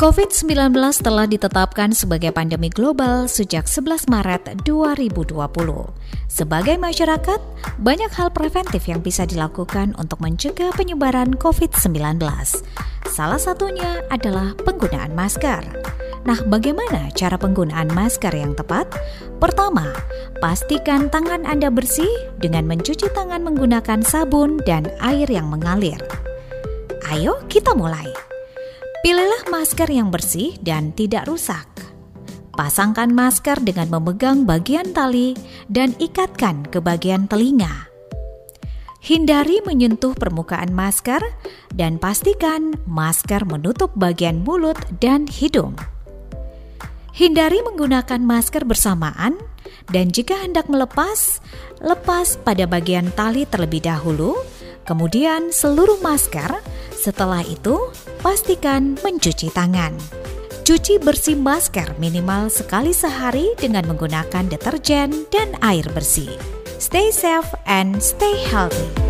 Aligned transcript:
COVID-19 0.00 0.72
telah 1.04 1.28
ditetapkan 1.28 1.92
sebagai 1.92 2.32
pandemi 2.32 2.72
global 2.72 3.28
sejak 3.28 3.68
11 3.68 4.08
Maret 4.08 4.64
2020. 4.64 5.36
Sebagai 6.24 6.80
masyarakat, 6.80 7.36
banyak 7.76 8.08
hal 8.08 8.32
preventif 8.32 8.88
yang 8.88 9.04
bisa 9.04 9.28
dilakukan 9.28 9.92
untuk 10.00 10.24
mencegah 10.24 10.72
penyebaran 10.72 11.36
COVID-19. 11.36 12.16
Salah 13.12 13.36
satunya 13.36 14.00
adalah 14.08 14.56
penggunaan 14.64 15.12
masker. 15.12 15.60
Nah, 16.24 16.40
bagaimana 16.48 17.12
cara 17.12 17.36
penggunaan 17.36 17.92
masker 17.92 18.32
yang 18.32 18.56
tepat? 18.56 18.88
Pertama, 19.36 19.84
pastikan 20.40 21.12
tangan 21.12 21.44
Anda 21.44 21.68
bersih 21.68 22.08
dengan 22.40 22.64
mencuci 22.64 23.04
tangan 23.12 23.44
menggunakan 23.44 24.00
sabun 24.00 24.64
dan 24.64 24.88
air 25.04 25.28
yang 25.28 25.52
mengalir. 25.52 26.00
Ayo 27.12 27.36
kita 27.52 27.76
mulai. 27.76 28.08
Pilihlah 29.00 29.48
masker 29.48 29.88
yang 29.88 30.12
bersih 30.12 30.60
dan 30.60 30.92
tidak 30.92 31.24
rusak. 31.24 31.64
Pasangkan 32.52 33.08
masker 33.08 33.56
dengan 33.64 33.88
memegang 33.88 34.44
bagian 34.44 34.92
tali 34.92 35.32
dan 35.72 35.96
ikatkan 35.96 36.68
ke 36.68 36.84
bagian 36.84 37.24
telinga. 37.24 37.88
Hindari 39.00 39.64
menyentuh 39.64 40.12
permukaan 40.12 40.76
masker 40.76 41.24
dan 41.72 41.96
pastikan 41.96 42.76
masker 42.84 43.48
menutup 43.48 43.88
bagian 43.96 44.44
mulut 44.44 44.76
dan 45.00 45.24
hidung. 45.24 45.80
Hindari 47.16 47.64
menggunakan 47.64 48.20
masker 48.20 48.68
bersamaan 48.68 49.40
dan 49.88 50.12
jika 50.12 50.44
hendak 50.44 50.68
melepas, 50.68 51.40
lepas 51.80 52.36
pada 52.44 52.68
bagian 52.68 53.08
tali 53.16 53.48
terlebih 53.48 53.80
dahulu, 53.80 54.36
kemudian 54.84 55.48
seluruh 55.56 55.96
masker 56.04 56.52
setelah 57.00 57.40
itu, 57.48 57.88
pastikan 58.20 59.00
mencuci 59.00 59.48
tangan. 59.48 59.96
Cuci 60.68 61.00
bersih 61.00 61.40
masker 61.40 61.96
minimal 61.96 62.52
sekali 62.52 62.92
sehari 62.92 63.56
dengan 63.56 63.88
menggunakan 63.88 64.44
deterjen 64.46 65.24
dan 65.32 65.56
air 65.64 65.88
bersih. 65.96 66.30
Stay 66.76 67.08
safe 67.08 67.48
and 67.64 67.96
stay 68.04 68.36
healthy. 68.52 69.09